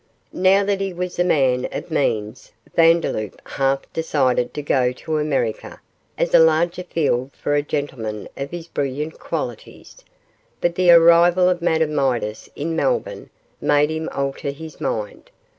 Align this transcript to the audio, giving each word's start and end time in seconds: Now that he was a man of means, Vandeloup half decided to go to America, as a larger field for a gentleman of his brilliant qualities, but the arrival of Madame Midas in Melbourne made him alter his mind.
Now 0.33 0.63
that 0.63 0.81
he 0.81 0.93
was 0.93 1.19
a 1.19 1.23
man 1.23 1.65
of 1.71 1.91
means, 1.91 2.51
Vandeloup 2.75 3.39
half 3.45 3.81
decided 3.93 4.51
to 4.55 4.63
go 4.63 4.91
to 4.91 5.17
America, 5.19 5.79
as 6.17 6.33
a 6.33 6.39
larger 6.39 6.81
field 6.81 7.29
for 7.33 7.53
a 7.53 7.61
gentleman 7.61 8.27
of 8.35 8.49
his 8.49 8.65
brilliant 8.67 9.19
qualities, 9.19 9.97
but 10.59 10.73
the 10.73 10.89
arrival 10.89 11.47
of 11.47 11.61
Madame 11.61 11.93
Midas 11.93 12.49
in 12.55 12.75
Melbourne 12.75 13.29
made 13.61 13.91
him 13.91 14.09
alter 14.11 14.49
his 14.49 14.81
mind. 14.81 15.29